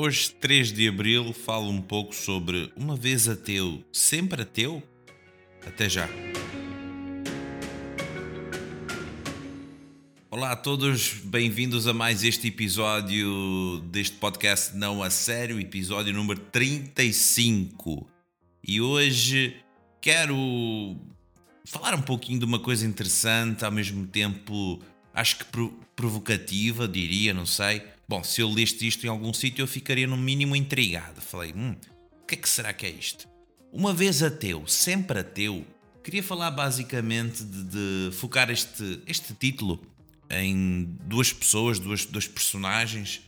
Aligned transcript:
Hoje, 0.00 0.30
3 0.30 0.72
de 0.72 0.86
abril, 0.86 1.32
falo 1.32 1.68
um 1.68 1.82
pouco 1.82 2.14
sobre 2.14 2.72
uma 2.76 2.94
vez 2.94 3.28
ateu, 3.28 3.82
sempre 3.92 4.42
ateu? 4.42 4.80
Até 5.66 5.88
já. 5.88 6.08
Olá 10.30 10.52
a 10.52 10.56
todos, 10.56 11.14
bem-vindos 11.24 11.88
a 11.88 11.92
mais 11.92 12.22
este 12.22 12.46
episódio 12.46 13.80
deste 13.90 14.16
podcast 14.18 14.76
Não 14.76 15.02
a 15.02 15.10
Sério, 15.10 15.58
episódio 15.58 16.14
número 16.14 16.38
35. 16.38 18.08
E 18.62 18.80
hoje 18.80 19.56
quero 20.00 20.96
falar 21.64 21.96
um 21.96 22.02
pouquinho 22.02 22.38
de 22.38 22.44
uma 22.44 22.60
coisa 22.60 22.86
interessante, 22.86 23.64
ao 23.64 23.72
mesmo 23.72 24.06
tempo 24.06 24.80
acho 25.12 25.38
que 25.38 25.44
provocativa, 25.96 26.86
diria, 26.86 27.34
não 27.34 27.44
sei 27.44 27.97
Bom, 28.08 28.24
se 28.24 28.40
eu 28.40 28.48
leste 28.50 28.86
isto 28.86 29.04
em 29.04 29.08
algum 29.08 29.32
sítio, 29.34 29.62
eu 29.62 29.66
ficaria 29.66 30.06
no 30.06 30.16
mínimo 30.16 30.56
intrigado. 30.56 31.20
Falei, 31.20 31.52
hum, 31.54 31.76
o 32.22 32.26
que 32.26 32.34
é 32.34 32.38
que 32.38 32.48
será 32.48 32.72
que 32.72 32.86
é 32.86 32.90
isto? 32.90 33.28
Uma 33.70 33.92
vez 33.92 34.22
ateu, 34.22 34.66
sempre 34.66 35.20
ateu, 35.20 35.66
queria 36.02 36.22
falar 36.22 36.50
basicamente 36.50 37.44
de, 37.44 37.64
de 37.64 38.16
focar 38.16 38.50
este, 38.50 39.02
este 39.06 39.34
título 39.34 39.78
em 40.30 40.96
duas 41.02 41.32
pessoas, 41.32 41.78
duas, 41.78 42.06
dois 42.06 42.26
personagens 42.26 43.20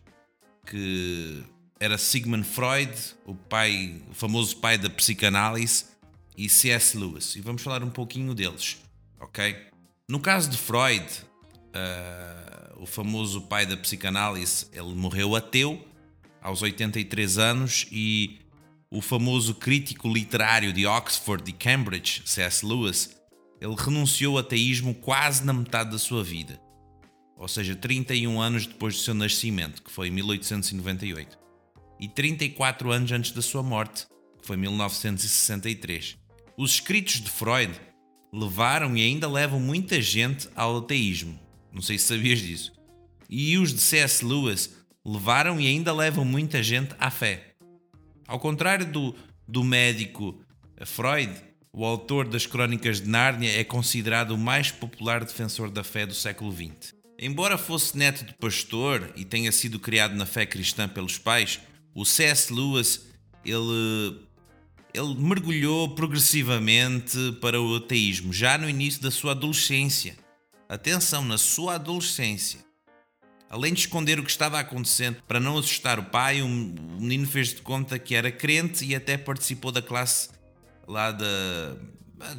que 0.67 1.43
era 1.79 1.99
Sigmund 1.99 2.47
Freud, 2.47 2.93
o 3.27 3.35
pai, 3.35 4.01
o 4.11 4.15
famoso 4.15 4.57
pai 4.59 4.79
da 4.79 4.89
psicanálise, 4.89 5.87
e 6.37 6.49
C.S. 6.49 6.97
Lewis. 6.97 7.37
E 7.37 7.41
vamos 7.41 7.61
falar 7.61 7.83
um 7.83 7.91
pouquinho 7.91 8.35
deles, 8.35 8.79
ok? 9.21 9.57
No 10.09 10.21
caso 10.21 10.49
de 10.49 10.57
Freud, 10.57 11.05
uh, 11.05 12.70
o 12.81 12.87
famoso 12.87 13.43
pai 13.43 13.67
da 13.67 13.77
psicanálise, 13.77 14.67
ele 14.73 14.95
morreu 14.95 15.37
ateu 15.37 15.87
aos 16.41 16.63
83 16.63 17.37
anos 17.37 17.87
e 17.93 18.39
o 18.91 19.03
famoso 19.03 19.55
crítico 19.55 20.09
literário 20.09 20.73
de 20.73 20.87
Oxford 20.87 21.49
e 21.49 21.53
Cambridge, 21.53 22.23
C.S. 22.25 22.65
Lewis, 22.65 23.21
ele 23.61 23.75
renunciou 23.77 24.39
ao 24.39 24.45
ateísmo 24.45 24.95
quase 24.95 25.45
na 25.45 25.53
metade 25.53 25.91
da 25.91 25.99
sua 25.99 26.25
vida, 26.25 26.59
ou 27.37 27.47
seja, 27.47 27.77
31 27.77 28.41
anos 28.41 28.67
depois 28.67 28.95
do 28.97 29.01
seu 29.03 29.13
nascimento, 29.13 29.83
que 29.83 29.91
foi 29.91 30.09
em 30.09 30.13
1898, 30.13 31.39
e 32.01 32.09
34 32.09 32.91
anos 32.91 33.13
antes 33.13 33.33
da 33.33 33.43
sua 33.43 33.63
morte, 33.63 34.07
que 34.41 34.47
foi 34.47 34.57
em 34.57 34.61
1963. 34.61 36.17
Os 36.57 36.73
escritos 36.73 37.21
de 37.21 37.29
Freud 37.29 37.79
levaram 38.33 38.97
e 38.97 39.03
ainda 39.03 39.29
levam 39.29 39.61
muita 39.61 40.01
gente 40.01 40.49
ao 40.57 40.79
ateísmo, 40.79 41.39
não 41.73 41.83
sei 41.83 41.99
se 41.99 42.07
sabias 42.07 42.41
disso. 42.41 42.73
E 43.29 43.57
os 43.59 43.73
de 43.73 43.81
C.S. 43.81 44.25
Lewis 44.25 44.75
levaram 45.05 45.61
e 45.61 45.67
ainda 45.67 45.93
levam 45.93 46.25
muita 46.25 46.63
gente 46.63 46.95
à 46.99 47.11
fé. 47.11 47.55
Ao 48.27 48.39
contrário 48.39 48.87
do, 48.87 49.15
do 49.47 49.65
médico 49.65 50.41
Freud, 50.85 51.33
o 51.73 51.85
autor 51.85 52.27
das 52.29 52.47
Crónicas 52.47 53.01
de 53.01 53.09
Nárnia 53.09 53.59
é 53.59 53.63
considerado 53.63 54.33
o 54.33 54.39
mais 54.39 54.71
popular 54.71 55.25
defensor 55.25 55.71
da 55.71 55.85
fé 55.85 56.05
do 56.05 56.15
século 56.15 56.53
XX. 56.53 56.95
Embora 57.19 57.59
fosse 57.59 57.97
neto 57.97 58.25
de 58.25 58.35
pastor 58.35 59.13
e 59.15 59.25
tenha 59.25 59.53
sido 59.53 59.79
criado 59.79 60.15
na 60.17 60.27
fé 60.27 60.47
cristã 60.47 60.89
pelos 60.89 61.19
pais, 61.19 61.61
o 61.95 62.05
C.S. 62.05 62.53
Lewis 62.53 63.07
ele, 63.45 64.19
ele 64.93 65.15
mergulhou 65.19 65.95
progressivamente 65.95 67.17
para 67.41 67.61
o 67.61 67.77
ateísmo 67.77 68.33
já 68.33 68.59
no 68.59 68.69
início 68.69 69.01
da 69.01 69.11
sua 69.11 69.33
adolescência 69.33 70.17
atenção, 70.75 71.25
na 71.25 71.37
sua 71.37 71.75
adolescência. 71.75 72.61
Além 73.49 73.75
de 73.75 73.81
esconder 73.81 74.21
o 74.21 74.23
que 74.23 74.31
estava 74.31 74.61
acontecendo 74.61 75.21
para 75.27 75.41
não 75.41 75.59
assustar 75.59 75.99
o 75.99 76.05
pai, 76.05 76.41
o 76.41 76.49
menino 76.49 77.27
fez 77.27 77.49
de 77.49 77.63
conta 77.63 77.99
que 77.99 78.15
era 78.15 78.31
crente 78.31 78.85
e 78.85 78.95
até 78.95 79.19
participou 79.19 79.73
da 79.73 79.83
classe 79.83 80.31
lá 80.87 81.11
da, 81.11 81.77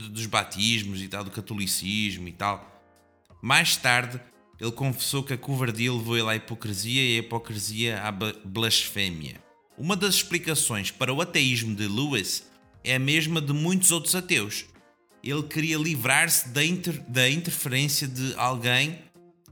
dos 0.10 0.26
batismos 0.26 1.02
e 1.02 1.10
tal, 1.10 1.26
do 1.26 1.32
catolicismo 1.32 2.30
e 2.30 2.32
tal. 2.32 2.82
Mais 3.42 3.76
tarde, 3.76 4.22
ele 4.58 4.72
confessou 4.72 5.24
que 5.24 5.34
a 5.34 5.38
covardia 5.38 5.92
levou 5.92 6.18
ele 6.18 6.30
à 6.30 6.36
hipocrisia 6.36 7.04
e 7.04 7.16
a 7.18 7.20
hipocrisia 7.20 8.02
à 8.02 8.12
blasfémia. 8.12 9.44
Uma 9.78 9.98
das 9.98 10.16
explicações 10.16 10.92
para 10.92 11.14
o 11.14 11.20
ateísmo 11.20 11.76
de 11.76 11.88
Lewis 11.88 12.50
é 12.84 12.96
a 12.96 13.00
mesma 13.00 13.42
de 13.42 13.52
muitos 13.52 13.92
outros 13.92 14.16
ateus 14.16 14.66
ele 15.24 15.44
queria 15.44 15.78
livrar-se 15.78 16.50
da, 16.50 16.64
inter, 16.66 17.02
da 17.08 17.30
interferência 17.30 18.08
de 18.08 18.34
alguém, 18.36 19.00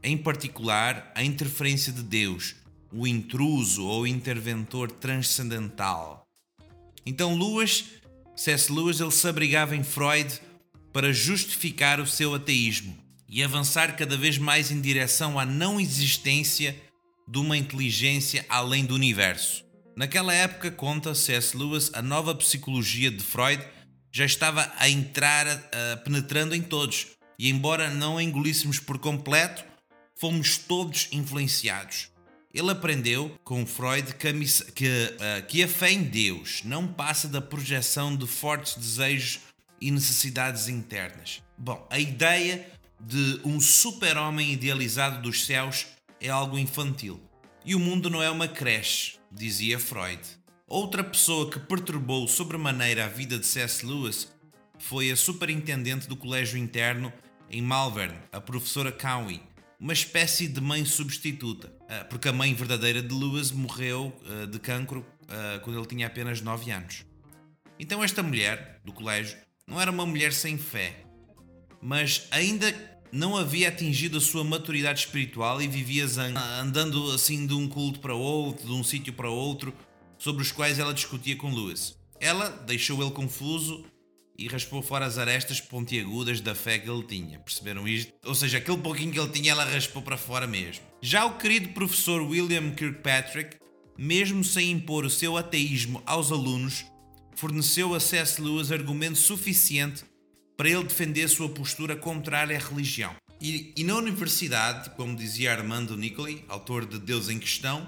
em 0.02 0.18
particular 0.18 1.12
a 1.14 1.24
interferência 1.24 1.92
de 1.92 2.02
Deus, 2.02 2.56
o 2.92 3.06
intruso 3.06 3.86
ou 3.86 4.08
interventor 4.08 4.92
transcendental. 4.92 6.26
Então 7.06 7.38
Lewis, 7.38 7.86
C.S. 8.36 8.72
Lewis, 8.72 9.00
ele 9.00 9.12
se 9.12 9.28
abrigava 9.28 9.76
em 9.76 9.84
Freud 9.84 10.40
para 10.92 11.14
justificar 11.14 12.00
o 12.00 12.08
seu 12.08 12.34
ateísmo 12.34 12.98
e 13.28 13.44
avançar 13.44 13.96
cada 13.96 14.18
vez 14.18 14.38
mais 14.38 14.72
em 14.72 14.82
direção 14.82 15.38
à 15.38 15.46
não 15.46 15.80
existência 15.80 16.76
de 17.28 17.38
uma 17.38 17.56
inteligência 17.56 18.44
além 18.50 18.86
do 18.86 18.96
universo. 18.96 19.64
Naquela 19.96 20.34
época, 20.34 20.72
conta 20.72 21.14
C.S. 21.14 21.56
Lewis, 21.56 21.92
a 21.94 22.02
nova 22.02 22.34
psicologia 22.34 23.12
de 23.12 23.24
Freud 23.24 23.64
já 24.12 24.26
estava 24.26 24.72
a 24.78 24.90
entrar, 24.90 25.46
penetrando 26.04 26.56
em 26.56 26.62
todos. 26.62 27.08
E 27.38 27.50
embora 27.50 27.90
não 27.90 28.18
a 28.18 28.24
engolíssemos 28.24 28.80
por 28.80 28.98
completo, 28.98 29.64
fomos 30.16 30.58
todos 30.58 31.08
influenciados. 31.12 32.10
Ele 32.54 32.72
aprendeu 32.72 33.38
com 33.44 33.66
Freud 33.66 34.16
que 34.16 34.28
a, 34.28 34.34
que, 34.74 35.18
que 35.48 35.64
a 35.64 35.68
fé 35.68 35.92
em 35.92 36.04
Deus 36.04 36.62
não 36.66 36.88
passa 36.88 37.28
da 37.28 37.40
projeção 37.40 38.16
de 38.16 38.26
fortes 38.26 38.76
desejos 38.76 39.40
e 39.80 39.92
necessidades 39.92 40.68
internas. 40.68 41.42
Bom, 41.58 41.88
a 41.90 42.00
ideia 42.00 42.68
de 43.00 43.40
um 43.46 43.62
super-homem 43.62 44.52
idealizado 44.52 45.22
dos 45.22 45.46
céus 45.46 45.86
é 46.20 46.28
algo 46.28 46.58
infantil. 46.58 47.22
E 47.64 47.76
o 47.76 47.80
mundo 47.80 48.10
não 48.10 48.22
é 48.22 48.30
uma 48.30 48.48
creche, 48.48 49.18
dizia 49.32 49.80
Freud. 49.80 50.20
Outra 50.72 51.04
pessoa 51.04 51.50
que 51.50 51.60
perturbou 51.60 52.28
sobremaneira 52.28 53.06
a 53.06 53.08
vida 53.08 53.40
de 53.40 53.46
C.S. 53.48 53.84
Lewis 53.84 54.32
foi 54.78 55.10
a 55.10 55.16
superintendente 55.16 56.08
do 56.08 56.16
colégio 56.16 56.60
interno 56.60 57.12
em 57.50 57.60
Malvern, 57.60 58.16
a 58.32 58.40
professora 58.40 58.92
Cowie, 58.92 59.42
uma 59.80 59.94
espécie 59.94 60.48
de 60.48 60.62
mãe 60.62 60.86
substituta, 60.86 61.74
ah, 61.90 62.06
porque 62.06 62.30
a 62.30 62.32
mãe 62.32 62.54
verdadeira 62.54 63.02
de 63.02 63.12
Lewis 63.12 63.50
morreu 63.52 64.16
ah, 64.24 64.46
de 64.46 64.60
cancro 64.60 65.04
ah, 65.28 65.60
quando 65.64 65.80
ele 65.80 65.88
tinha 65.88 66.06
apenas 66.06 66.40
9 66.40 66.70
anos. 66.70 67.04
Então 67.80 68.04
esta 68.04 68.22
mulher 68.22 68.80
do 68.86 68.94
colégio 68.94 69.40
não 69.66 69.82
era 69.82 69.90
uma 69.90 70.06
mulher 70.06 70.32
sem 70.32 70.56
fé, 70.56 71.04
mas 71.82 72.28
ainda 72.30 72.72
não 73.12 73.36
havia 73.36 73.70
atingido 73.70 74.20
a 74.20 74.22
sua 74.22 74.44
maturidade 74.44 75.00
espiritual 75.00 75.60
e 75.64 75.68
vivia 75.68 76.06
andando 76.62 77.12
assim 77.12 77.48
de 77.48 77.56
um 77.56 77.68
culto 77.68 78.00
para 78.00 78.14
outro, 78.14 78.68
de 78.68 78.74
um 78.74 78.84
sítio 78.84 79.14
para 79.14 79.32
outro, 79.32 79.74
sobre 80.20 80.44
os 80.44 80.52
quais 80.52 80.78
ela 80.78 80.94
discutia 80.94 81.36
com 81.36 81.52
Lewis. 81.52 81.98
Ela 82.20 82.50
deixou 82.50 83.02
ele 83.02 83.12
confuso 83.12 83.86
e 84.38 84.48
raspou 84.48 84.82
fora 84.82 85.06
as 85.06 85.18
arestas 85.18 85.60
pontiagudas 85.60 86.40
da 86.42 86.54
fé 86.54 86.78
que 86.78 86.90
ele 86.90 87.04
tinha. 87.04 87.40
Perceberam 87.40 87.88
isto? 87.88 88.14
Ou 88.26 88.36
seja, 88.36 88.58
aquele 88.58 88.78
pouquinho 88.78 89.12
que 89.12 89.20
ele 89.20 89.32
tinha, 89.32 89.52
ela 89.52 89.66
raspou 89.66 90.02
para 90.02 90.18
fora 90.18 90.46
mesmo. 90.46 90.84
Já 91.02 91.26
o 91.26 91.38
querido 91.38 91.70
professor 91.70 92.22
William 92.22 92.72
Kirkpatrick, 92.72 93.58
mesmo 93.98 94.44
sem 94.44 94.72
impor 94.72 95.06
o 95.06 95.10
seu 95.10 95.36
ateísmo 95.36 96.02
aos 96.06 96.32
alunos, 96.32 96.86
forneceu 97.36 97.94
a 97.94 98.00
C.S. 98.00 98.42
Lewis 98.42 98.72
argumento 98.72 99.18
suficiente 99.18 100.04
para 100.56 100.70
ele 100.70 100.84
defender 100.84 101.28
sua 101.30 101.50
postura 101.50 101.96
contrária 101.96 102.58
à 102.58 102.60
religião. 102.60 103.16
E, 103.42 103.74
e 103.78 103.84
na 103.86 103.96
universidade, 103.96 104.90
como 104.92 105.16
dizia 105.16 105.54
Armando 105.54 105.96
Nicoli, 105.96 106.44
autor 106.50 106.86
de 106.86 107.00
Deus 107.00 107.30
em 107.30 107.40
Questão, 107.40 107.88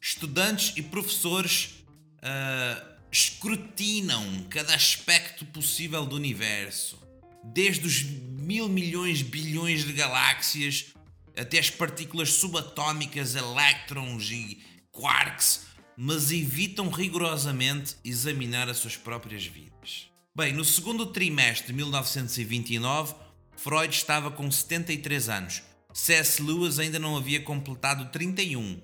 estudantes 0.00 0.72
e 0.76 0.82
professores 0.82 1.84
uh, 2.18 2.98
escrutinam 3.10 4.46
cada 4.50 4.74
aspecto 4.74 5.44
possível 5.46 6.04
do 6.04 6.16
universo, 6.16 6.98
desde 7.44 7.86
os 7.86 8.02
mil 8.02 8.68
milhões, 8.68 9.22
bilhões 9.22 9.84
de 9.84 9.92
galáxias 9.92 10.94
até 11.36 11.58
as 11.58 11.70
partículas 11.70 12.32
subatômicas, 12.32 13.34
elétrons 13.34 14.30
e 14.30 14.58
quarks, 14.90 15.66
mas 15.96 16.30
evitam 16.30 16.90
rigorosamente 16.90 17.96
examinar 18.04 18.68
as 18.68 18.78
suas 18.78 18.96
próprias 18.96 19.44
vidas. 19.46 20.08
Bem, 20.34 20.52
no 20.52 20.64
segundo 20.64 21.06
trimestre 21.06 21.68
de 21.68 21.72
1929, 21.72 23.14
Freud 23.56 23.92
estava 23.92 24.30
com 24.30 24.50
73 24.50 25.28
anos. 25.28 25.62
C.S. 25.92 26.40
Lewis 26.40 26.78
ainda 26.78 26.98
não 26.98 27.16
havia 27.16 27.40
completado 27.40 28.06
31. 28.12 28.80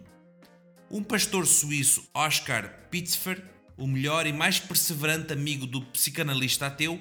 Um 0.91 1.03
pastor 1.03 1.47
suíço, 1.47 2.09
Oscar 2.13 2.89
Pitzfer, 2.91 3.43
o 3.77 3.87
melhor 3.87 4.27
e 4.27 4.33
mais 4.33 4.61
perseverante 4.61 5.33
amigo 5.33 5.67
do 5.67 5.83
psicanalista 5.83 6.67
ateu, 6.67 7.01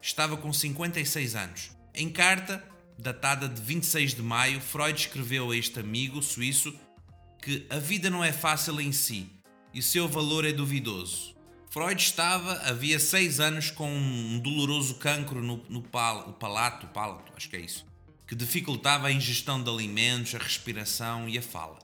estava 0.00 0.36
com 0.36 0.52
56 0.52 1.34
anos. 1.34 1.70
Em 1.94 2.08
carta, 2.08 2.64
datada 2.98 3.48
de 3.48 3.60
26 3.60 4.14
de 4.14 4.22
maio, 4.22 4.60
Freud 4.60 4.98
escreveu 4.98 5.50
a 5.50 5.56
este 5.56 5.80
amigo 5.80 6.22
suíço 6.22 6.74
que 7.42 7.66
a 7.68 7.78
vida 7.78 8.08
não 8.08 8.24
é 8.24 8.32
fácil 8.32 8.80
em 8.80 8.92
si 8.92 9.30
e 9.74 9.82
seu 9.82 10.08
valor 10.08 10.44
é 10.44 10.52
duvidoso. 10.52 11.34
Freud 11.70 12.00
estava, 12.00 12.52
havia 12.60 13.00
seis 13.00 13.40
anos, 13.40 13.70
com 13.70 13.90
um 13.90 14.38
doloroso 14.38 14.94
cancro 14.94 15.42
no, 15.42 15.56
no 15.68 15.82
pal, 15.82 16.32
palato, 16.34 16.86
palato, 16.86 17.32
acho 17.36 17.50
que 17.50 17.56
é 17.56 17.60
isso, 17.60 17.84
que 18.28 18.36
dificultava 18.36 19.08
a 19.08 19.12
ingestão 19.12 19.60
de 19.60 19.68
alimentos, 19.68 20.36
a 20.36 20.38
respiração 20.38 21.28
e 21.28 21.36
a 21.36 21.42
fala. 21.42 21.83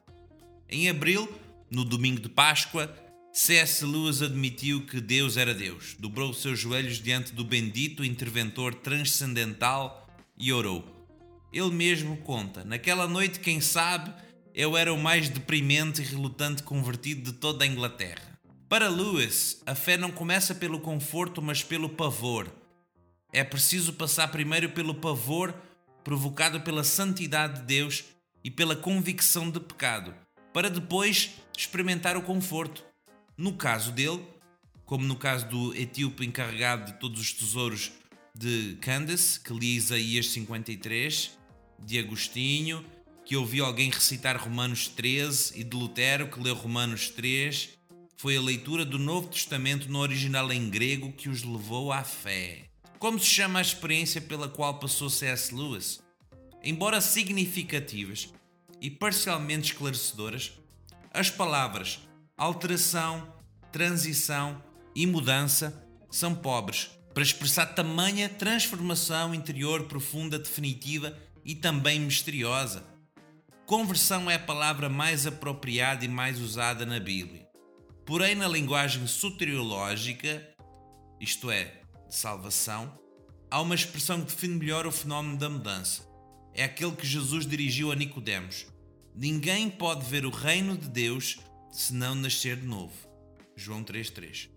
Em 0.72 0.88
abril, 0.88 1.28
no 1.68 1.84
domingo 1.84 2.20
de 2.20 2.28
Páscoa, 2.28 2.94
C.S. 3.32 3.84
Lewis 3.84 4.22
admitiu 4.22 4.86
que 4.86 5.00
Deus 5.00 5.36
era 5.36 5.52
Deus, 5.52 5.96
dobrou 5.98 6.30
os 6.30 6.40
seus 6.40 6.60
joelhos 6.60 7.02
diante 7.02 7.32
do 7.32 7.44
bendito 7.44 8.04
interventor 8.04 8.72
transcendental 8.74 10.08
e 10.38 10.52
orou. 10.52 11.08
Ele 11.52 11.70
mesmo 11.70 12.16
conta: 12.18 12.64
Naquela 12.64 13.08
noite, 13.08 13.40
quem 13.40 13.60
sabe, 13.60 14.14
eu 14.54 14.76
era 14.76 14.92
o 14.92 14.98
mais 14.98 15.28
deprimente 15.28 16.02
e 16.02 16.04
relutante 16.04 16.62
convertido 16.62 17.32
de 17.32 17.38
toda 17.38 17.64
a 17.64 17.66
Inglaterra. 17.66 18.38
Para 18.68 18.88
Lewis, 18.88 19.60
a 19.66 19.74
fé 19.74 19.96
não 19.96 20.12
começa 20.12 20.54
pelo 20.54 20.78
conforto, 20.78 21.42
mas 21.42 21.64
pelo 21.64 21.88
pavor. 21.88 22.48
É 23.32 23.42
preciso 23.42 23.94
passar 23.94 24.28
primeiro 24.28 24.70
pelo 24.70 24.94
pavor 24.94 25.52
provocado 26.04 26.60
pela 26.60 26.84
santidade 26.84 27.60
de 27.60 27.66
Deus 27.66 28.04
e 28.44 28.50
pela 28.50 28.76
convicção 28.76 29.50
de 29.50 29.58
pecado, 29.58 30.14
para 30.52 30.70
depois 30.70 31.30
experimentar 31.56 32.16
o 32.16 32.22
conforto. 32.22 32.84
No 33.36 33.54
caso 33.54 33.92
dele, 33.92 34.24
como 34.84 35.04
no 35.04 35.16
caso 35.16 35.46
do 35.48 35.74
etíope 35.74 36.26
encarregado 36.26 36.92
de 36.92 36.98
todos 36.98 37.20
os 37.20 37.32
tesouros 37.32 37.92
de 38.34 38.76
Candace, 38.80 39.38
que 39.38 39.52
lia 39.52 39.76
Isaías 39.76 40.26
53, 40.28 41.38
de 41.78 41.98
Agostinho, 41.98 42.84
que 43.24 43.36
ouviu 43.36 43.64
alguém 43.64 43.90
recitar 43.90 44.36
Romanos 44.36 44.88
13 44.88 45.60
e 45.60 45.64
de 45.64 45.76
Lutero, 45.76 46.28
que 46.28 46.40
leu 46.40 46.54
Romanos 46.54 47.08
3, 47.10 47.70
foi 48.16 48.36
a 48.36 48.40
leitura 48.40 48.84
do 48.84 48.98
Novo 48.98 49.28
Testamento 49.28 49.90
no 49.90 50.00
original 50.00 50.52
em 50.52 50.68
grego 50.68 51.12
que 51.12 51.28
os 51.28 51.42
levou 51.42 51.92
à 51.92 52.02
fé. 52.02 52.64
Como 52.98 53.18
se 53.18 53.26
chama 53.26 53.60
a 53.60 53.62
experiência 53.62 54.20
pela 54.20 54.48
qual 54.48 54.78
passou 54.78 55.08
C.S. 55.08 55.54
Lewis? 55.54 56.02
Embora 56.62 57.00
significativas 57.00 58.30
e 58.80 58.90
parcialmente 58.90 59.72
esclarecedoras, 59.72 60.52
as 61.12 61.30
palavras 61.30 62.00
alteração, 62.36 63.34
transição 63.70 64.62
e 64.94 65.06
mudança 65.06 65.86
são 66.10 66.34
pobres 66.34 66.90
para 67.12 67.22
expressar 67.22 67.66
tamanha 67.66 68.30
transformação 68.30 69.34
interior 69.34 69.84
profunda, 69.84 70.38
definitiva 70.38 71.14
e 71.44 71.54
também 71.54 72.00
misteriosa. 72.00 72.82
Conversão 73.66 74.30
é 74.30 74.36
a 74.36 74.38
palavra 74.38 74.88
mais 74.88 75.26
apropriada 75.26 76.04
e 76.04 76.08
mais 76.08 76.40
usada 76.40 76.86
na 76.86 76.98
Bíblia. 76.98 77.46
Porém, 78.06 78.34
na 78.34 78.48
linguagem 78.48 79.06
soteriológica, 79.06 80.48
isto 81.20 81.50
é, 81.50 81.82
de 82.08 82.16
salvação, 82.16 82.98
há 83.50 83.60
uma 83.60 83.74
expressão 83.74 84.20
que 84.20 84.32
define 84.32 84.54
melhor 84.56 84.86
o 84.86 84.92
fenómeno 84.92 85.36
da 85.36 85.50
mudança. 85.50 86.09
É 86.54 86.64
aquele 86.64 86.92
que 86.92 87.06
Jesus 87.06 87.46
dirigiu 87.46 87.92
a 87.92 87.96
Nicodemos. 87.96 88.66
Ninguém 89.14 89.70
pode 89.70 90.04
ver 90.08 90.24
o 90.24 90.30
reino 90.30 90.76
de 90.76 90.88
Deus 90.88 91.38
se 91.70 91.94
não 91.94 92.14
nascer 92.14 92.56
de 92.56 92.66
novo. 92.66 92.94
João 93.56 93.84
3:3. 93.84 94.48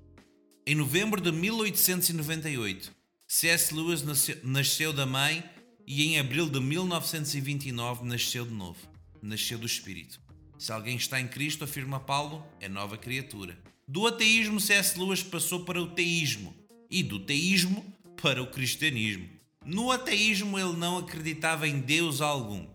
Em 0.66 0.76
novembro 0.76 1.20
de 1.20 1.32
1898, 1.32 2.92
C.S. 3.28 3.74
Lewis 3.74 4.04
nasceu, 4.44 4.94
da 4.94 5.06
mãe 5.06 5.44
e 5.86 6.06
em 6.06 6.20
abril 6.20 6.50
de 6.50 6.60
1929 6.60 8.06
nasceu 8.06 8.46
de 8.46 8.54
novo. 8.54 8.80
Nasceu 9.22 9.58
do 9.58 9.66
Espírito. 9.66 10.22
Se 10.58 10.72
alguém 10.72 10.96
está 10.96 11.20
em 11.20 11.28
Cristo, 11.28 11.64
afirma 11.64 12.00
Paulo, 12.00 12.46
é 12.62 12.70
nova 12.70 12.98
criatura. 12.98 13.58
Do 13.86 14.08
ateísmo, 14.08 14.60
C.S. 14.60 14.98
Lewis 14.98 15.22
passou 15.22 15.66
para 15.66 15.82
o 15.82 15.88
teísmo 15.88 16.56
e 16.90 17.04
do 17.04 17.20
teísmo 17.20 17.84
para 18.22 18.42
o 18.42 18.48
cristianismo. 18.48 19.28
No 19.66 19.92
ateísmo, 19.92 20.60
ele 20.60 20.76
não 20.76 20.98
acreditava 20.98 21.68
em 21.68 21.80
Deus 21.80 22.20
algum. 22.20 22.68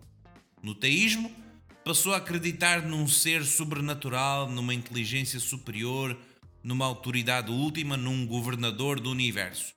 No 0.63 0.73
teísmo, 0.73 1.31
passou 1.85 2.13
a 2.13 2.17
acreditar 2.17 2.81
num 2.81 3.07
ser 3.07 3.45
sobrenatural, 3.45 4.49
numa 4.49 4.73
inteligência 4.73 5.39
superior, 5.39 6.17
numa 6.63 6.85
autoridade 6.85 7.51
última, 7.51 7.95
num 7.95 8.25
governador 8.25 8.99
do 8.99 9.11
universo. 9.11 9.73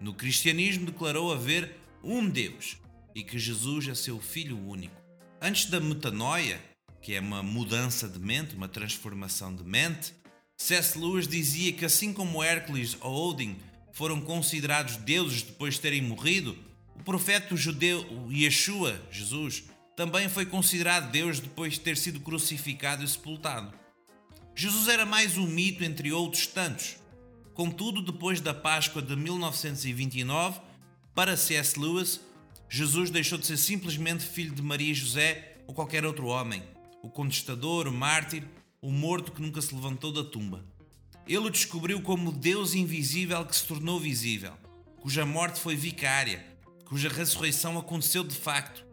No 0.00 0.14
cristianismo 0.14 0.86
declarou 0.86 1.32
haver 1.32 1.76
um 2.02 2.28
Deus 2.28 2.78
e 3.14 3.22
que 3.22 3.38
Jesus 3.38 3.88
é 3.88 3.94
seu 3.94 4.20
Filho 4.20 4.58
único. 4.58 4.96
Antes 5.40 5.66
da 5.66 5.78
metanoia, 5.78 6.60
que 7.02 7.14
é 7.14 7.20
uma 7.20 7.42
mudança 7.42 8.08
de 8.08 8.18
mente, 8.18 8.56
uma 8.56 8.68
transformação 8.68 9.54
de 9.54 9.62
mente, 9.62 10.14
C.S. 10.56 10.98
Lewis 10.98 11.28
dizia 11.28 11.72
que 11.72 11.84
assim 11.84 12.12
como 12.12 12.42
Hércules 12.42 12.96
ou 13.00 13.30
Odin 13.30 13.56
foram 13.96 14.20
considerados 14.20 14.98
deuses 14.98 15.42
depois 15.42 15.74
de 15.74 15.80
terem 15.80 16.02
morrido, 16.02 16.54
o 16.94 17.02
profeta 17.02 17.56
judeu 17.56 18.06
Yeshua, 18.30 19.00
Jesus, 19.10 19.64
também 19.96 20.28
foi 20.28 20.44
considerado 20.44 21.10
Deus 21.10 21.40
depois 21.40 21.72
de 21.72 21.80
ter 21.80 21.96
sido 21.96 22.20
crucificado 22.20 23.02
e 23.02 23.08
sepultado. 23.08 23.72
Jesus 24.54 24.88
era 24.88 25.06
mais 25.06 25.38
um 25.38 25.46
mito 25.46 25.82
entre 25.82 26.12
outros 26.12 26.46
tantos. 26.46 26.98
Contudo, 27.54 28.02
depois 28.02 28.38
da 28.38 28.52
Páscoa 28.52 29.00
de 29.00 29.16
1929, 29.16 30.60
para 31.14 31.34
C.S. 31.34 31.80
Lewis, 31.80 32.20
Jesus 32.68 33.08
deixou 33.08 33.38
de 33.38 33.46
ser 33.46 33.56
simplesmente 33.56 34.26
filho 34.26 34.54
de 34.54 34.60
Maria 34.60 34.90
e 34.90 34.94
José 34.94 35.56
ou 35.66 35.72
qualquer 35.72 36.04
outro 36.04 36.26
homem, 36.26 36.62
o 37.02 37.08
contestador, 37.08 37.88
o 37.88 37.92
mártir, 37.92 38.42
o 38.78 38.92
morto 38.92 39.32
que 39.32 39.40
nunca 39.40 39.62
se 39.62 39.74
levantou 39.74 40.12
da 40.12 40.22
tumba. 40.22 40.75
Ele 41.26 41.38
o 41.38 41.50
descobriu 41.50 42.00
como 42.00 42.30
Deus 42.30 42.74
invisível 42.74 43.44
que 43.44 43.56
se 43.56 43.66
tornou 43.66 43.98
visível, 43.98 44.52
cuja 45.00 45.26
morte 45.26 45.58
foi 45.58 45.74
vicária, 45.74 46.44
cuja 46.84 47.08
ressurreição 47.08 47.76
aconteceu 47.76 48.22
de 48.22 48.36
facto, 48.36 48.86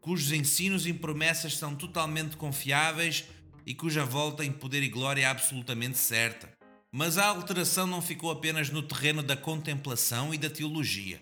cujos 0.00 0.30
ensinos 0.30 0.86
e 0.86 0.92
promessas 0.92 1.56
são 1.56 1.74
totalmente 1.74 2.36
confiáveis 2.36 3.24
e 3.66 3.74
cuja 3.74 4.04
volta 4.04 4.44
em 4.44 4.52
poder 4.52 4.82
e 4.82 4.88
glória 4.88 5.22
é 5.22 5.26
absolutamente 5.26 5.98
certa. 5.98 6.48
Mas 6.92 7.18
a 7.18 7.26
alteração 7.26 7.86
não 7.86 8.00
ficou 8.00 8.30
apenas 8.30 8.70
no 8.70 8.82
terreno 8.82 9.22
da 9.22 9.36
contemplação 9.36 10.32
e 10.32 10.38
da 10.38 10.50
teologia. 10.50 11.20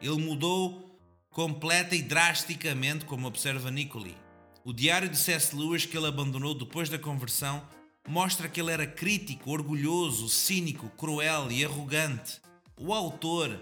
Ele 0.00 0.20
mudou 0.20 1.00
completa 1.30 1.96
e 1.96 2.02
drasticamente, 2.02 3.06
como 3.06 3.26
observa 3.26 3.70
Nicoli. 3.70 4.16
O 4.64 4.72
diário 4.72 5.08
de 5.08 5.16
C.S. 5.16 5.56
Lewis, 5.56 5.86
que 5.86 5.96
ele 5.96 6.06
abandonou 6.06 6.54
depois 6.54 6.88
da 6.88 6.98
conversão, 6.98 7.66
mostra 8.08 8.48
que 8.48 8.60
ele 8.60 8.72
era 8.72 8.86
crítico, 8.86 9.50
orgulhoso, 9.50 10.28
cínico, 10.28 10.88
cruel 10.90 11.50
e 11.50 11.64
arrogante. 11.64 12.40
O 12.76 12.92
autor 12.92 13.58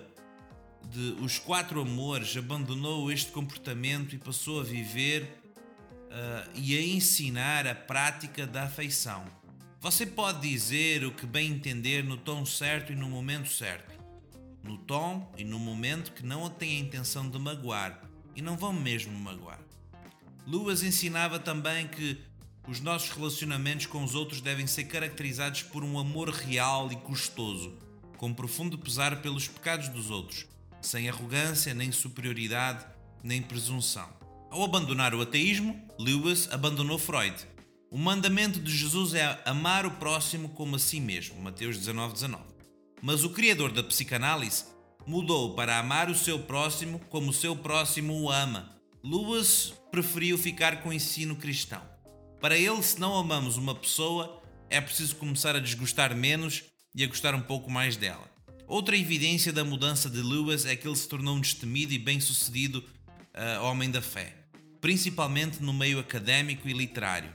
de 0.89 1.17
Os 1.21 1.39
Quatro 1.39 1.81
Amores 1.81 2.37
abandonou 2.37 3.13
este 3.13 3.31
comportamento 3.31 4.15
e 4.15 4.19
passou 4.19 4.61
a 4.61 4.65
viver 4.65 5.41
uh, 6.11 6.51
e 6.55 6.77
a 6.77 6.83
ensinar 6.83 7.67
a 7.67 7.75
prática 7.75 8.47
da 8.47 8.65
afeição. 8.65 9.25
Você 9.81 10.05
pode 10.05 10.47
dizer 10.49 11.05
o 11.05 11.13
que 11.13 11.27
bem 11.27 11.51
entender 11.51 12.05
no 12.05 12.17
tom 12.17 12.45
certo 12.45 12.93
e 12.93 12.97
no 12.97 13.09
momento 13.09 13.49
certo. 13.49 13.99
No 14.63 14.77
tom 14.77 15.33
e 15.39 15.45
no 15.45 15.59
momento 15.59 16.13
que 16.13 16.25
não 16.25 16.51
tem 16.51 16.77
a 16.77 16.81
intenção 16.81 17.31
de 17.31 17.39
magoar 17.39 18.03
e 18.37 18.43
não 18.43 18.57
vão 18.57 18.73
mesmo 18.73 19.19
magoar. 19.19 19.61
Lewis 20.47 20.83
ensinava 20.83 21.39
também 21.39 21.87
que 21.89 22.19
os 22.69 22.81
nossos 22.81 23.11
relacionamentos 23.11 23.87
com 23.87 24.05
os 24.05 24.15
outros 24.15 24.41
devem 24.41 24.67
ser 24.67 24.85
caracterizados 24.85 25.63
por 25.63 25.83
um 25.83 25.99
amor 25.99 26.31
real 26.31 26.91
e 26.93 26.97
custoso, 26.97 27.77
com 28.17 28.33
profundo 28.33 28.79
pesar 28.79 29.23
pelos 29.23 29.49
pecados 29.49 29.89
dos 29.89 30.11
outros, 30.11 30.47
sem 30.81 31.09
arrogância, 31.09 31.75
nem 31.75 31.91
superioridade, 31.91 32.85
nem 33.23 33.43
presunção. 33.43 34.09
Ao 34.51 34.65
abandonar 34.65 35.15
o 35.15 35.21
ateísmo, 35.21 35.81
Lewis 35.99 36.49
abandonou 36.51 36.99
Freud. 36.99 37.37
O 37.91 37.99
mandamento 37.99 38.61
de 38.61 38.77
Jesus 38.77 39.15
é 39.15 39.41
amar 39.45 39.87
o 39.87 39.93
próximo 39.93 40.49
como 40.51 40.77
a 40.77 40.79
si 40.79 41.01
mesmo, 41.01 41.41
Mateus 41.41 41.77
19, 41.77 42.15
19. 42.15 42.43
Mas 43.03 43.25
o 43.25 43.31
criador 43.31 43.73
da 43.73 43.83
psicanálise 43.83 44.65
mudou 45.07 45.55
para 45.55 45.79
amar 45.79 46.11
o 46.11 46.15
seu 46.15 46.39
próximo 46.39 47.01
como 47.09 47.31
o 47.31 47.35
seu 47.35 47.57
próximo 47.57 48.21
o 48.21 48.31
ama. 48.31 48.77
Lewis 49.03 49.73
preferiu 49.91 50.37
ficar 50.37 50.83
com 50.83 50.91
o 50.91 50.93
ensino 50.93 51.35
cristão. 51.37 51.83
Para 52.41 52.57
ele, 52.57 52.83
se 52.83 52.99
não 52.99 53.19
amamos 53.19 53.59
uma 53.59 53.75
pessoa, 53.75 54.43
é 54.71 54.81
preciso 54.81 55.17
começar 55.17 55.55
a 55.55 55.61
desgostar 55.61 56.17
menos 56.17 56.65
e 56.95 57.05
a 57.05 57.07
gostar 57.07 57.35
um 57.35 57.43
pouco 57.43 57.71
mais 57.71 57.99
dela. 57.99 58.27
Outra 58.67 58.97
evidência 58.97 59.53
da 59.53 59.63
mudança 59.63 60.09
de 60.09 60.23
Lewis 60.23 60.65
é 60.65 60.75
que 60.75 60.89
ele 60.89 60.97
se 60.97 61.07
tornou 61.07 61.37
um 61.37 61.41
destemido 61.41 61.93
e 61.93 61.99
bem-sucedido 61.99 62.79
uh, 62.79 63.63
homem 63.65 63.91
da 63.91 64.01
fé, 64.01 64.35
principalmente 64.81 65.63
no 65.63 65.75
meio 65.75 65.99
académico 65.99 66.67
e 66.67 66.73
literário. 66.73 67.31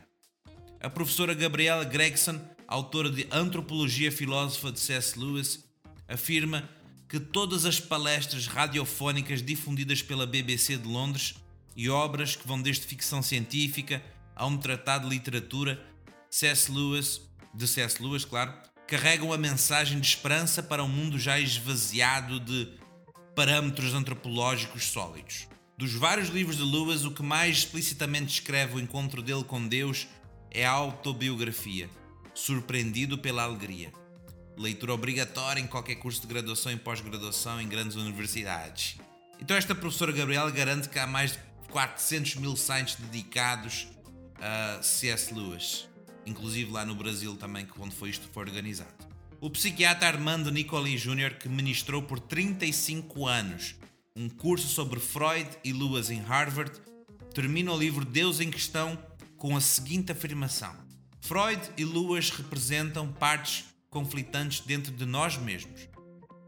A 0.82 0.90
professora 0.90 1.36
Gabriela 1.36 1.84
Gregson, 1.84 2.42
autora 2.68 3.12
de 3.12 3.28
Antropologia 3.32 4.12
Filósofa 4.12 4.72
de 4.72 4.80
C.S. 4.80 5.20
Lewis, 5.20 5.64
afirma 6.08 6.68
que 7.08 7.20
todas 7.20 7.64
as 7.66 7.80
palestras 7.80 8.48
radiofónicas 8.48 9.44
difundidas 9.44 10.02
pela 10.02 10.26
BBC 10.26 10.78
de 10.78 10.88
Londres 10.88 11.36
e 11.76 11.90
obras 11.90 12.36
que 12.36 12.48
vão 12.48 12.60
desde 12.60 12.88
ficção 12.88 13.22
científica 13.22 14.02
a 14.36 14.46
um 14.46 14.58
tratado 14.58 15.08
de 15.08 15.16
literatura 15.16 15.82
C.S. 16.30 16.72
Lewis, 16.72 17.22
de 17.54 17.68
C.S. 17.68 18.02
Lewis, 18.04 18.26
claro, 18.26 18.54
carregam 18.88 19.32
a 19.32 19.38
mensagem 19.38 20.00
de 20.00 20.08
esperança 20.08 20.62
para 20.62 20.84
um 20.84 20.88
mundo 20.88 21.18
já 21.18 21.40
esvaziado 21.40 22.40
de 22.40 22.68
parâmetros 23.36 23.94
antropológicos 23.94 24.86
sólidos. 24.86 25.48
Dos 25.78 25.94
vários 25.94 26.30
livros 26.30 26.58
de 26.58 26.64
Lewis, 26.64 27.04
o 27.04 27.12
que 27.12 27.24
mais 27.24 27.58
explicitamente 27.58 28.28
descreve 28.28 28.76
o 28.76 28.80
encontro 28.80 29.22
dele 29.22 29.44
com 29.44 29.66
Deus 29.68 30.08
é 30.52 30.66
a 30.66 30.72
autobiografia, 30.72 31.90
Surpreendido 32.34 33.18
pela 33.18 33.44
Alegria. 33.44 33.92
Leitura 34.58 34.94
obrigatória 34.94 35.62
em 35.62 35.68
qualquer 35.68 35.96
curso 35.96 36.22
de 36.22 36.28
graduação 36.28 36.72
e 36.72 36.78
pós-graduação 36.78 37.60
em 37.60 37.68
grandes 37.68 37.98
universidades. 37.98 38.98
Então, 39.40 39.56
esta 39.56 39.76
professora 39.76 40.14
Gabriela 40.14 40.50
garante 40.50 40.88
que 40.88 41.00
há 41.00 41.08
mais 41.08 41.34
de 41.34 41.40
400 41.72 42.36
mil 42.36 42.56
sites 42.56 42.96
dedicados 42.96 43.88
a 44.40 44.82
C.S. 44.82 45.34
Lewis, 45.34 45.88
inclusive 46.26 46.72
lá 46.72 46.86
no 46.86 46.96
Brasil 46.96 47.36
também, 47.36 47.68
onde 47.80 47.96
foi 47.96 48.10
isto 48.10 48.28
foi 48.32 48.44
organizado. 48.44 48.94
O 49.42 49.50
psiquiatra 49.50 50.08
Armando 50.08 50.52
Nicoli 50.52 50.98
Jr., 50.98 51.38
que 51.38 51.50
ministrou 51.50 52.02
por 52.02 52.20
35 52.20 53.28
anos 53.28 53.76
um 54.16 54.30
curso 54.30 54.68
sobre 54.68 55.00
Freud 55.00 55.50
e 55.64 55.74
Lewis 55.74 56.10
em 56.10 56.20
Harvard, 56.22 56.72
termina 57.34 57.72
o 57.72 57.78
livro 57.78 58.06
Deus 58.06 58.40
em 58.40 58.50
Questão 58.50 58.98
com 59.38 59.56
a 59.56 59.62
seguinte 59.62 60.12
afirmação: 60.12 60.74
Freud 61.20 61.62
e 61.78 61.84
Lewis 61.84 62.30
representam 62.30 63.12
partes 63.12 63.66
conflitantes 63.90 64.62
dentro 64.62 64.92
de 64.92 65.06
nós 65.06 65.38
mesmos. 65.38 65.88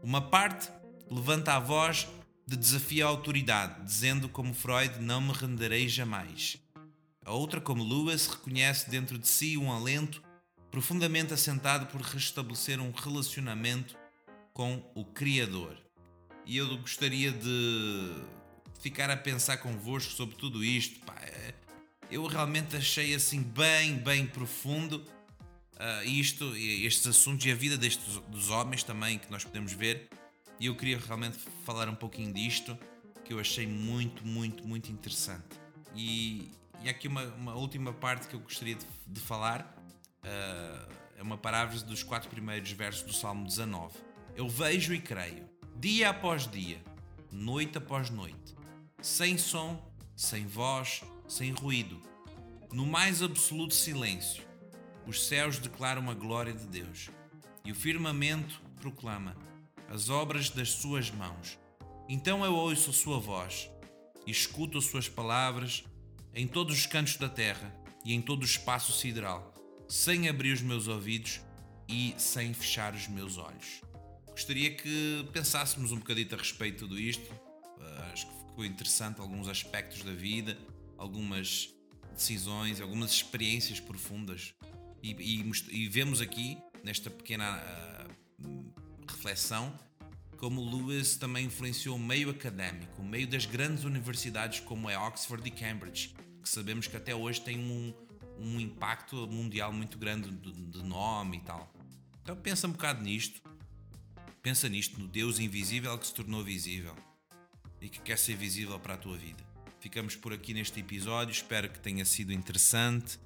Uma 0.02 0.22
parte 0.22 0.70
levanta 1.10 1.54
a 1.54 1.60
voz 1.60 2.08
de 2.46 2.56
desafio 2.56 3.06
à 3.06 3.10
autoridade, 3.10 3.84
dizendo 3.84 4.28
como 4.28 4.54
Freud: 4.54 4.98
Não 5.00 5.20
me 5.20 5.32
renderei 5.32 5.88
jamais. 5.88 6.58
A 7.28 7.32
outra, 7.32 7.60
como 7.60 7.84
Lewis, 7.84 8.26
reconhece 8.26 8.88
dentro 8.88 9.18
de 9.18 9.28
si 9.28 9.58
um 9.58 9.70
alento 9.70 10.22
profundamente 10.70 11.34
assentado 11.34 11.84
por 11.86 12.00
restabelecer 12.00 12.80
um 12.80 12.90
relacionamento 12.90 13.94
com 14.54 14.82
o 14.94 15.04
Criador 15.04 15.76
e 16.48 16.56
eu 16.56 16.78
gostaria 16.78 17.30
de 17.30 18.14
ficar 18.80 19.10
a 19.10 19.16
pensar 19.18 19.58
convosco 19.58 20.10
sobre 20.10 20.34
tudo 20.36 20.64
isto. 20.64 20.98
Pá, 21.04 21.14
é, 21.20 21.52
eu 22.10 22.24
realmente 22.26 22.74
achei 22.74 23.14
assim 23.14 23.42
bem, 23.42 23.98
bem 23.98 24.26
profundo 24.26 25.04
uh, 25.74 26.04
isto, 26.06 26.56
estes 26.56 27.06
assuntos 27.06 27.44
e 27.44 27.52
a 27.52 27.54
vida 27.54 27.76
destes, 27.76 28.16
dos 28.28 28.48
homens 28.48 28.82
também 28.82 29.18
que 29.18 29.30
nós 29.30 29.44
podemos 29.44 29.74
ver. 29.74 30.08
E 30.58 30.64
eu 30.64 30.74
queria 30.74 30.98
realmente 30.98 31.36
falar 31.66 31.86
um 31.90 31.94
pouquinho 31.94 32.32
disto 32.32 32.78
que 33.26 33.34
eu 33.34 33.38
achei 33.38 33.66
muito, 33.66 34.26
muito, 34.26 34.66
muito 34.66 34.90
interessante. 34.90 35.44
E, 35.94 36.50
e 36.82 36.88
aqui 36.88 37.08
uma, 37.08 37.24
uma 37.34 37.54
última 37.54 37.92
parte 37.92 38.28
que 38.28 38.34
eu 38.34 38.40
gostaria 38.40 38.74
de, 38.74 38.86
de 39.06 39.20
falar 39.20 39.76
uh, 40.24 40.92
é 41.16 41.22
uma 41.22 41.36
paráfrase 41.36 41.84
dos 41.84 42.02
quatro 42.02 42.28
primeiros 42.30 42.70
versos 42.72 43.02
do 43.02 43.12
Salmo 43.12 43.46
19. 43.46 43.96
Eu 44.36 44.48
vejo 44.48 44.94
e 44.94 45.00
creio 45.00 45.48
dia 45.76 46.10
após 46.10 46.48
dia, 46.48 46.82
noite 47.30 47.78
após 47.78 48.10
noite, 48.10 48.56
sem 49.00 49.36
som, 49.38 49.80
sem 50.16 50.46
voz, 50.46 51.02
sem 51.26 51.52
ruído, 51.52 52.00
no 52.72 52.86
mais 52.86 53.22
absoluto 53.22 53.74
silêncio, 53.74 54.44
os 55.06 55.26
céus 55.26 55.58
declaram 55.58 56.10
a 56.10 56.14
glória 56.14 56.52
de 56.52 56.66
Deus 56.66 57.10
e 57.64 57.72
o 57.72 57.74
firmamento 57.74 58.60
proclama 58.80 59.36
as 59.88 60.10
obras 60.10 60.50
das 60.50 60.70
suas 60.70 61.10
mãos. 61.10 61.58
Então 62.08 62.44
eu 62.44 62.54
ouço 62.54 62.90
a 62.90 62.92
sua 62.92 63.18
voz 63.18 63.70
escuto 64.30 64.78
as 64.78 64.84
suas 64.84 65.08
palavras 65.08 65.84
em 66.34 66.46
todos 66.46 66.78
os 66.78 66.86
cantos 66.86 67.16
da 67.16 67.28
terra 67.28 67.74
e 68.04 68.14
em 68.14 68.20
todo 68.20 68.42
o 68.42 68.46
espaço 68.46 68.92
sideral, 68.92 69.52
sem 69.88 70.28
abrir 70.28 70.52
os 70.52 70.62
meus 70.62 70.88
ouvidos 70.88 71.40
e 71.88 72.14
sem 72.18 72.52
fechar 72.52 72.94
os 72.94 73.08
meus 73.08 73.36
olhos 73.36 73.80
gostaria 74.38 74.70
que 74.70 75.28
pensássemos 75.32 75.90
um 75.90 75.98
bocadito 75.98 76.36
a 76.36 76.38
respeito 76.38 76.74
de 76.74 76.78
tudo 76.78 76.96
isto. 76.96 77.28
Uh, 77.32 78.12
acho 78.12 78.24
que 78.24 78.34
ficou 78.34 78.64
interessante 78.64 79.20
alguns 79.20 79.48
aspectos 79.48 80.04
da 80.04 80.12
vida, 80.12 80.56
algumas 80.96 81.74
decisões, 82.14 82.80
algumas 82.80 83.10
experiências 83.10 83.80
profundas. 83.80 84.54
E, 85.02 85.10
e, 85.10 85.52
e 85.70 85.88
vemos 85.88 86.20
aqui, 86.20 86.56
nesta 86.84 87.10
pequena 87.10 87.60
uh, 87.60 88.72
reflexão, 89.08 89.76
como 90.38 90.64
Lewis 90.64 91.16
também 91.16 91.46
influenciou 91.46 91.96
o 91.96 91.98
meio 91.98 92.30
académico, 92.30 93.02
o 93.02 93.04
meio 93.04 93.26
das 93.26 93.44
grandes 93.44 93.84
universidades 93.84 94.60
como 94.60 94.88
é 94.88 94.98
Oxford 94.98 95.46
e 95.46 95.50
Cambridge, 95.50 96.14
que 96.42 96.48
sabemos 96.48 96.86
que 96.86 96.96
até 96.96 97.14
hoje 97.14 97.40
tem 97.40 97.58
um, 97.58 97.92
um 98.38 98.58
impacto 98.58 99.26
mundial 99.26 99.72
muito 99.72 99.98
grande 99.98 100.30
de, 100.30 100.52
de 100.52 100.82
nome 100.82 101.38
e 101.38 101.40
tal. 101.40 101.72
Então 102.22 102.36
pensa 102.36 102.66
um 102.66 102.72
bocado 102.72 103.02
nisto 103.02 103.42
Pensa 104.42 104.68
nisto, 104.68 104.98
no 105.00 105.08
Deus 105.08 105.38
invisível 105.38 105.98
que 105.98 106.06
se 106.06 106.14
tornou 106.14 106.42
visível 106.42 106.94
e 107.80 107.88
que 107.88 108.00
quer 108.00 108.16
ser 108.16 108.36
visível 108.36 108.78
para 108.78 108.94
a 108.94 108.96
tua 108.96 109.16
vida. 109.16 109.44
Ficamos 109.80 110.16
por 110.16 110.32
aqui 110.32 110.54
neste 110.54 110.80
episódio. 110.80 111.32
Espero 111.32 111.68
que 111.68 111.78
tenha 111.78 112.04
sido 112.04 112.32
interessante, 112.32 113.18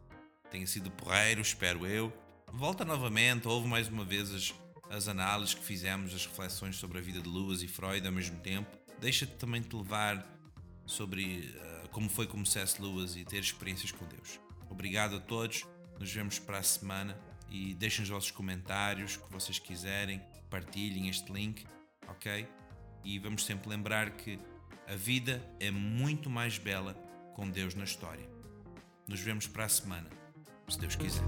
tenha 0.50 0.66
sido 0.66 0.90
porreiro, 0.90 1.40
espero 1.40 1.86
eu. 1.86 2.12
Volta 2.52 2.84
novamente, 2.84 3.46
ouve 3.46 3.68
mais 3.68 3.88
uma 3.88 4.04
vez 4.04 4.34
as, 4.34 4.54
as 4.92 5.08
análises 5.08 5.54
que 5.54 5.64
fizemos, 5.64 6.14
as 6.14 6.26
reflexões 6.26 6.76
sobre 6.76 6.98
a 6.98 7.00
vida 7.00 7.20
de 7.20 7.28
Lewis 7.28 7.62
e 7.62 7.68
Freud 7.68 8.06
ao 8.06 8.12
mesmo 8.12 8.38
tempo. 8.40 8.70
Deixa-te 9.00 9.32
também 9.36 9.62
te 9.62 9.74
levar 9.74 10.24
sobre 10.84 11.50
uh, 11.84 11.88
como 11.88 12.10
foi 12.10 12.26
como 12.26 12.44
C.S. 12.44 12.80
Lewis 12.80 13.16
e 13.16 13.24
ter 13.24 13.40
experiências 13.40 13.90
com 13.90 14.04
Deus. 14.04 14.38
Obrigado 14.68 15.16
a 15.16 15.20
todos, 15.20 15.64
nos 15.98 16.12
vemos 16.12 16.38
para 16.38 16.58
a 16.58 16.62
semana 16.62 17.18
e 17.50 17.74
deixem 17.74 18.02
os 18.02 18.10
vossos 18.10 18.30
comentários 18.30 19.16
que 19.16 19.32
vocês 19.32 19.58
quiserem 19.58 20.20
partilhem 20.50 21.08
este 21.08 21.32
link, 21.32 21.66
ok? 22.06 22.46
E 23.02 23.18
vamos 23.18 23.46
sempre 23.46 23.70
lembrar 23.70 24.10
que 24.10 24.38
a 24.86 24.94
vida 24.94 25.42
é 25.58 25.70
muito 25.70 26.28
mais 26.28 26.58
bela 26.58 26.92
com 27.34 27.48
Deus 27.48 27.74
na 27.74 27.84
história. 27.84 28.28
Nos 29.08 29.20
vemos 29.20 29.46
para 29.46 29.64
a 29.64 29.68
semana, 29.68 30.10
se 30.68 30.78
Deus 30.78 30.94
quiser. 30.94 31.22